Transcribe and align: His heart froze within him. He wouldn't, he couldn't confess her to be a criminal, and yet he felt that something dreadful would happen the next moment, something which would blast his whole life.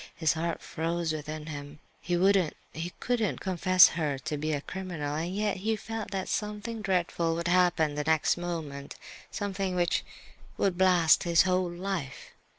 His 0.15 0.33
heart 0.33 0.63
froze 0.63 1.13
within 1.13 1.45
him. 1.45 1.77
He 2.01 2.17
wouldn't, 2.17 2.57
he 2.73 2.91
couldn't 2.99 3.39
confess 3.39 3.89
her 3.89 4.17
to 4.17 4.35
be 4.35 4.51
a 4.51 4.59
criminal, 4.61 5.15
and 5.15 5.35
yet 5.35 5.57
he 5.57 5.75
felt 5.75 6.09
that 6.09 6.27
something 6.27 6.81
dreadful 6.81 7.35
would 7.35 7.47
happen 7.47 7.93
the 7.93 8.03
next 8.03 8.35
moment, 8.35 8.95
something 9.29 9.75
which 9.75 10.03
would 10.57 10.75
blast 10.75 11.21
his 11.21 11.43
whole 11.43 11.69
life. 11.69 12.31